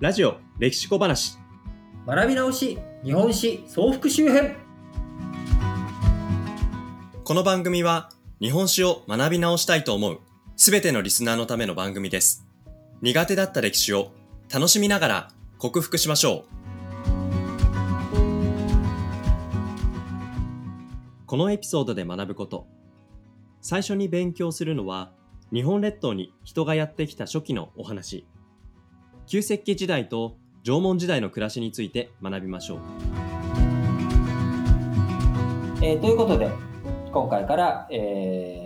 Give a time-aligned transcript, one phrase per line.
[0.00, 1.36] ラジオ歴史小話。
[2.06, 4.56] 学び直し日本史総復習編。
[7.22, 8.08] この番組は
[8.40, 10.20] 日本史を学び直したいと思う
[10.56, 12.46] すべてのリスナーのための番組です。
[13.02, 14.10] 苦手だった歴史を
[14.50, 15.28] 楽しみながら
[15.58, 18.14] 克服しましょう。
[21.26, 22.66] このエピソードで学ぶこと。
[23.60, 25.12] 最初に勉強するのは
[25.52, 28.24] 日本列島に人がやってきた初期のお話
[29.30, 32.78] 旧石器時代と縄文時代の暮らしについて学びましょう。
[35.80, 36.50] えーということで
[37.12, 38.64] 今回から、え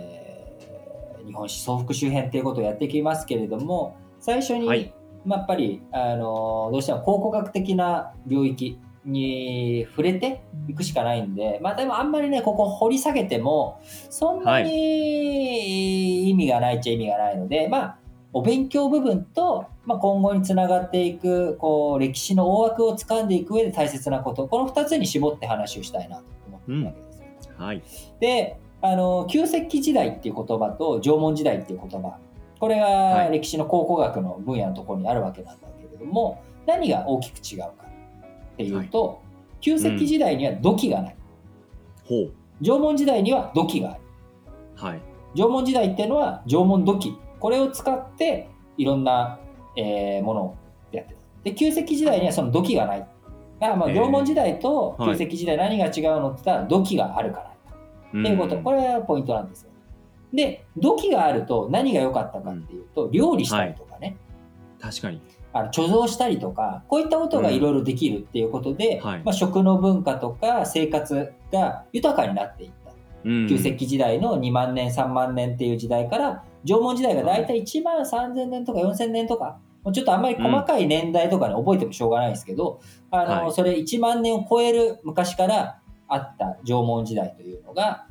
[1.21, 4.91] ー日本史総復習編ということをやっていきますけれども最初に、はい。
[5.23, 17.97] まあ、やっぱり、あのどうしても考古学的な領域に触れていくしかないんで、まあ、でもあんまりねここ掘り下げてもそんなに意味がないっちゃ意味がないので、まあ
[18.35, 27.55] お勉強部分と、まあ、今後につながっていくこう歴史の大枠を掴んでいく上で大切なことこの2つに絞って話をしたいなと思ってるわけですよ。
[27.57, 27.83] はい。
[28.19, 32.17] であの旧石器時代っていう言葉と縄文時代っていう言葉。
[32.59, 33.25] これはい。
[33.25, 37.73] が歴史の考古学の分野のところにあるわけなんだけれども何が大きく違うか
[38.55, 39.21] っていうと、
[39.61, 41.15] 旧石器時代には土器がない、
[42.05, 42.31] ほう。
[42.61, 44.01] 縄文時代には土器がある。
[44.75, 45.01] はい。
[45.35, 47.17] 縄文時代っていうのは縄文土器。
[47.39, 49.39] これを使っていろんな、
[49.75, 50.55] えーものを
[50.91, 51.19] やってた。
[51.43, 52.99] で旧石器時代にはその土器がない。
[52.99, 53.95] だからまあえー。
[53.95, 55.17] 縄文時代とはい。
[55.17, 57.55] 旧石器時代何が違うのって言ったら土器があるから。
[58.19, 59.69] っていうこと、これがポイントなんですよ。
[60.33, 64.17] で、土器があると何が良かったかっていうと、料理したりとかね、
[64.79, 65.21] 確かに。
[65.53, 69.21] あの貯蔵したりとか、こういったことがいろいろできるっていうことで、はい。
[69.23, 72.91] まあ、食の文化とか生活が豊かになっていった。
[73.23, 73.47] うん。
[73.47, 79.59] 旧石器時代の2万年、3万年っていう時代から、縄文時代がだいたい1万3000年とか4000年とか、
[79.91, 82.81] ちょっとあんまり細かい年代とかね、覚えてもしょうがないですけど、
[83.11, 83.51] あの、はい。
[83.51, 88.07] それ1万年を超える昔からあった縄文時代というのが、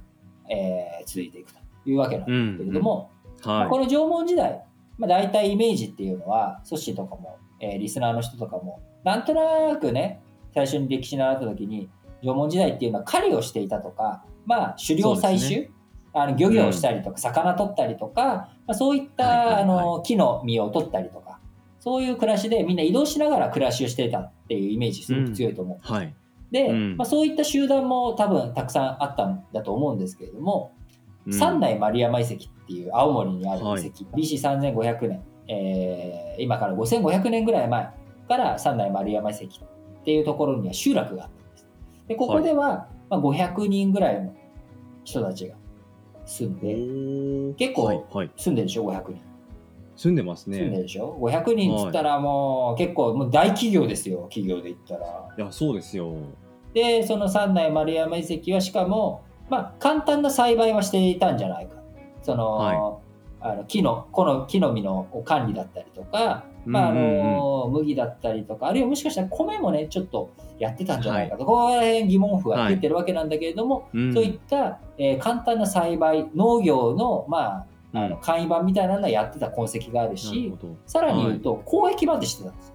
[0.49, 3.11] えー続いていくというわけなんですけれども、
[3.45, 4.65] まあこはの縄文時代、
[4.97, 10.23] まあ、大体イメージっていうのは、ソッシーとかも、えーリスナーの人とかも、なんとなくね、
[10.55, 11.91] 最初に歴史習った時に、
[12.23, 15.71] 縄文時代っていうのは狩りをしていたとか、まあ、狩猟採集、
[16.13, 19.63] あの漁業をしたりとか、魚取ったりとか、まあ、そういった、はいはいはい。
[19.63, 21.34] あの木の実を取ったりとか、
[21.85, 25.87] そういう暮らしでみんな移動しながら暮らしをしていたっていうイメージすごく強いと思う。
[25.87, 26.15] いはい。
[26.51, 26.97] で、うん。
[26.97, 30.73] まあ、そういった集団も多分たくさんあったんだと思うんですけれども、
[31.27, 31.33] うん。
[31.35, 33.91] 三内丸山遺跡っていう青森にある遺跡、はい。
[34.17, 37.91] BC3500 年、えー今から5500年ぐらい前
[38.29, 41.69] から三内丸山遺跡っていうところには集落があったんです。
[42.09, 44.35] でここでは、まあ、500人ぐらいの
[45.05, 45.55] 人たちが
[46.25, 47.55] 住んおで、ー。
[47.57, 48.05] 結構はい。
[48.11, 48.31] はい。
[48.39, 49.34] 住んでるでしょ500人
[49.97, 55.29] 住んでます住んでるねでしょ？500人っつったらもう結構もう大企業ですよ企業で言ったら。
[55.37, 56.15] いやそうですよ。
[56.73, 61.77] でその三内丸山遺跡はしかも、まあ、簡単な栽培はしていたんじゃないか。
[62.23, 63.05] その、はい。
[63.47, 74.15] あの木のこの木の実の管理だったりとか、まああの麦だったりとかあるいはもしかしたら米もねちょっとやってたんじゃないかと、ここら辺疑問符が出てるわけなんだけれども、うん。
[74.15, 78.11] そういった、えー簡単な栽培農業の,、まあ、あうん。
[78.11, 80.77] の簡易版みたいなのはやってた痕跡があるしほど。
[80.87, 82.75] さらに言うと交易までしてたんですよ。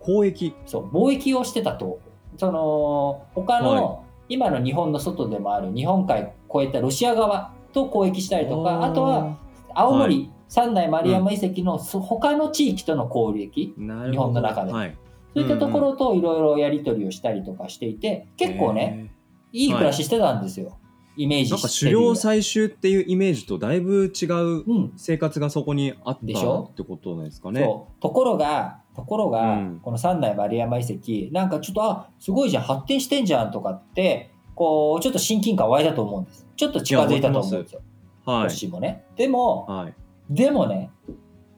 [0.00, 0.54] 交易？
[0.66, 1.98] そう貿易をしてたと。
[2.36, 9.38] その他の、は今の日本の外でもある日本海を越えたロシア側と交易したりとかあとは
[9.74, 14.72] 青森、三内丸山遺跡のそ他の地域との交易、日本の中で。
[14.72, 14.96] はい。
[15.34, 19.12] そういったところといろいろやり取りをしたりとかしていて結構ね、
[19.52, 20.78] いい暮らししてたんですよ、
[21.16, 24.92] イメージなんか狩猟採集っていうイメージとだいぶ違ううん。
[24.96, 27.62] 生活がそこにあったってことですかね。
[28.00, 29.80] ところがところが、うん。
[29.82, 36.46] この三内丸山遺跡なんかちょっとあすごいじゃん発展してんじゃんとかってこうちょっと親近感湧いたと思うんです。
[36.56, 37.80] ちょっと近づいたと思うんですよ。
[38.24, 38.42] はい。
[38.44, 39.04] 星もね。
[39.16, 39.94] でもはい。
[40.30, 40.90] でもね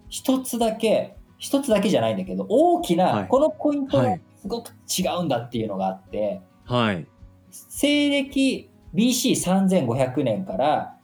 [0.09, 3.29] 一つだけ一つだけじゃないんだけど大きはない。
[3.29, 4.21] このポイントがはい。
[4.41, 7.07] すごく違うんだっていうのがあって、はい。
[7.51, 10.97] 西暦 BC3500 年から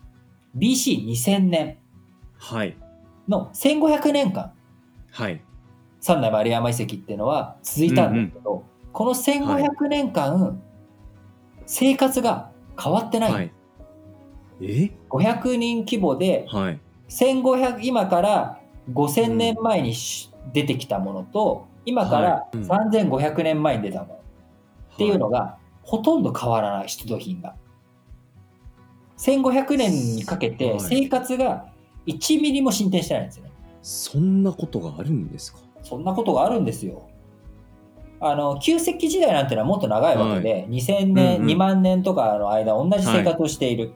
[0.57, 1.79] BC2000 年
[2.39, 2.77] はい。
[3.29, 4.53] の1500年間。
[5.11, 5.43] はい。
[6.01, 10.61] 三内丸山遺跡っていうのは続いたんだけど、この1500年間、
[11.67, 13.53] 生活が変わってない、はい。
[14.61, 16.81] え？500人規模ではい。
[17.09, 18.61] 1500今から
[18.93, 22.59] 5000年前にし出てきたものと今からはい。
[22.59, 22.69] うん。
[22.69, 24.15] 3500年前に出たもの
[24.95, 27.57] っていうのがほとんど変わらない出土品が
[29.25, 30.81] 1500年にかけてはい。
[30.81, 31.67] 生活が
[32.07, 33.53] 1ミリも進展してないんですよね。
[33.83, 35.61] そんなことがあるんですか？
[35.83, 37.09] そんなことがあるんですよ。
[38.21, 43.93] あの旧石器時代なんてのはもっと長いわけで、はい、2000年、うんうん、2万年とかの間同じ生活をしている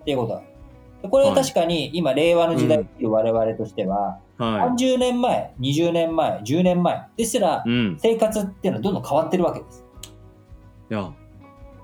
[0.00, 0.42] っていうことだ。
[1.10, 7.62] これは確かに今令和の時代っていう我々としては、はい、30年前、20年前、10年前ですら
[7.98, 9.84] 生活っていうのはどんどん変わってるわけです。
[10.90, 11.12] いや、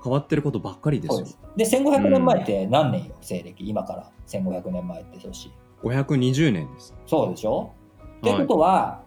[0.05, 1.27] 変わってることばっかりですよ。
[1.55, 3.67] で1500年前って何年よ、西暦？
[3.67, 5.51] 今から1500年前って年。
[5.81, 6.93] 520年です。
[7.07, 7.73] そうでしょ？
[8.19, 9.01] ってことは、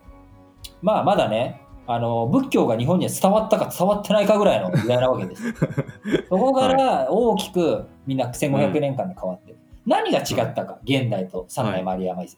[0.82, 5.54] まあまだね、あの仏教が日本には伝わったか伝わってないかぐらいの時代なわけです。
[6.28, 9.58] そこから大きくみんな1500年間で変わってる。
[9.86, 12.36] うん、何が違ったか、現代と三内丸山遺跡、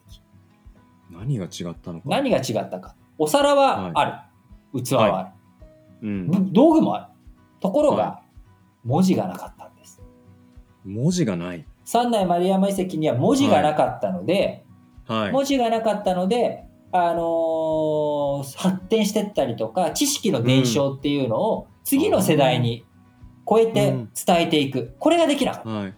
[1.17, 1.27] はい。
[1.27, 2.05] 何が違ったのか。
[2.05, 2.95] 何が違ったか。
[3.17, 4.11] お皿はある。
[4.11, 4.25] は
[4.75, 5.31] い、器はある、はい
[6.03, 7.05] うん、道具もある。
[7.59, 8.21] ところが、
[8.83, 10.01] 文字がなかったんです。
[10.85, 11.65] 文字がない。
[11.85, 14.63] 三内丸山遺跡には文字がなかったので、
[15.07, 22.85] はい、文字がなかったので、あのー、発展してったりとか知識の伝承っていうのを次の世代に
[23.47, 23.93] 超えて
[24.25, 25.69] 伝えていく、うん、これができなかった。
[25.69, 25.93] はい。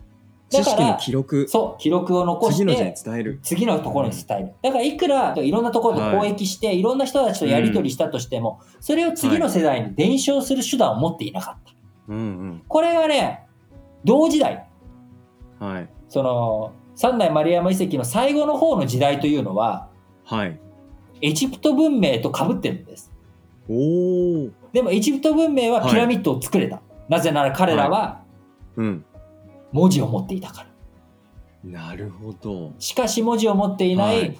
[0.52, 1.48] だから記録。
[1.48, 3.40] そう記録を残して次の伝える。
[3.42, 11.74] 次のところに伝える、うん、だからいくらいろんなところで交易して、はい、いろんな人たちとやり取りしたとしても、うん、それを次の世代に伝承する手段を持っていなかった、
[12.08, 13.48] うんうん、これがね
[14.04, 14.68] 同時代。
[15.60, 19.88] はい、その三代丸山遺跡の最後の方の時代というのは、
[20.26, 20.60] はい、
[21.22, 23.12] エジプト文明とかぶってるんです。
[23.70, 26.76] おでもエジプト文明はピラミッドを作れた。
[26.76, 28.24] はい、なぜなら彼らは、
[28.76, 29.06] うん、
[29.72, 30.68] 文字を持っていたから。
[31.64, 32.74] なるほど。
[32.80, 34.38] しかし文字を持っていない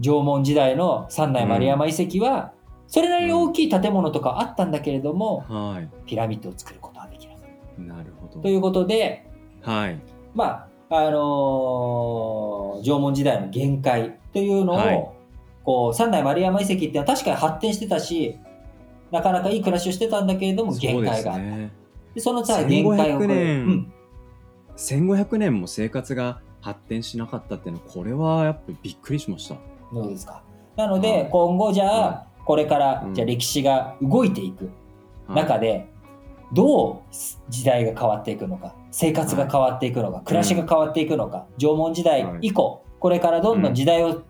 [0.00, 2.53] 縄文時代の三内丸山遺跡は、
[2.94, 7.42] それなりに大きい建物とかあったんだけれども、はい、ピラミッドを作ることはできなかっ
[7.76, 7.82] た。
[7.82, 8.40] なるほど。
[8.40, 9.28] ということで、
[9.62, 10.00] はい、
[10.32, 15.08] まあ、あのー、縄文時代の限界というのを、はい、
[15.64, 18.38] こう、三代丸山遺跡っていうのは確かに発展してたし、
[19.10, 21.40] なかなかいい暮らしをしてたんだけれども、限界があっ
[22.14, 22.20] た。
[22.20, 23.34] そのさ、限界を超える。
[23.34, 23.38] う
[23.70, 23.92] ん、
[24.76, 29.56] 1500年も生活が発展しなかったっていうのは、これはやっぱりびっくりしました。
[29.92, 30.44] どうですか？
[30.76, 34.70] なので、はい、今後じゃあ、これから、じゃあ歴史が動いていく
[35.28, 35.88] 中で、
[36.52, 37.14] どう
[37.48, 44.22] 時代が変わっていくのか生活が変わっていくのか、暮らしが変わっていくのか、縄文時代以降、これからどんどん時代を、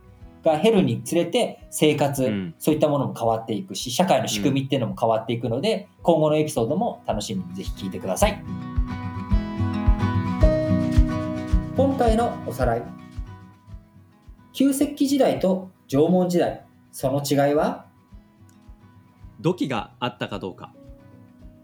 [0.43, 8.45] が減るにつれて生活、そういったものも変わっていくし社会の仕組みっていうのも変わっていくので、今後のエピソードも楽しみにぜひ聞いてください。
[11.77, 12.83] 今回のおさらい。
[14.53, 17.87] 旧石器時代と縄文時代その違いは？
[19.45, 20.73] 土器があったかどうか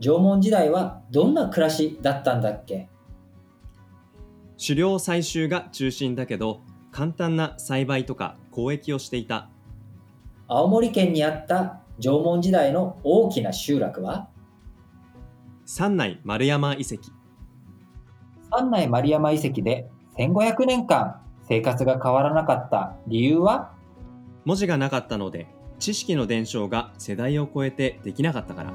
[0.01, 2.91] 縄文時代はどんな暮らしだったんだっけ
[4.61, 6.61] 狩猟採集が中心だけど
[6.93, 9.49] 簡単な栽培とか交易をしていた
[10.47, 14.29] 青森県にあった縄文時代の大きな集落は
[15.65, 16.99] 三内丸山遺跡
[18.51, 19.89] 三内丸山遺跡で
[20.19, 23.73] 1500年間生活が変わらなかった理由は
[24.45, 25.47] 文字がなかったので
[25.81, 28.73] 知識の伝承が世代を超えてできなかったから。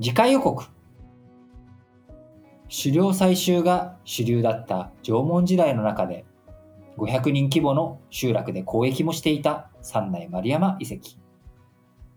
[0.00, 0.64] 次回予告。
[2.70, 6.24] 狩猟採集が主流だった縄文時代の中で
[6.96, 11.18] 500人規模の集落で交易もしていた三内丸山遺跡。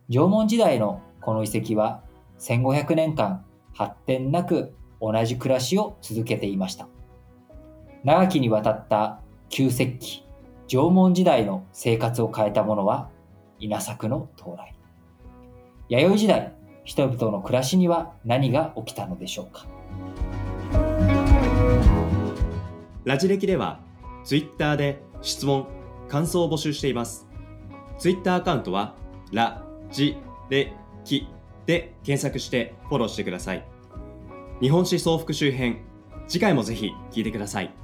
[0.07, 2.03] 縄文時代のこの遺跡は
[2.37, 6.87] 1500年間発展なく同じ暮らしを続けていました。
[8.03, 10.23] 長きにわたった旧石器
[10.73, 13.09] 縄文時代の生活を変えたものは
[13.59, 14.73] 稲作の到来。
[15.89, 16.53] 弥生時代
[16.85, 19.65] 人々の暮らしには何が起きたのでしょうか。
[23.03, 23.81] ラジ歴では
[24.23, 25.67] ツイッターで質問
[26.07, 27.27] 感想を募集しています。
[27.97, 28.95] ツイッターアカウントは
[29.33, 30.15] ラジ
[30.49, 30.71] レ
[31.03, 31.27] キ
[31.65, 33.67] で検索してフォローしてください。
[34.61, 35.81] 日本史総復習編
[36.29, 37.80] 次回もぜひ聞いてください。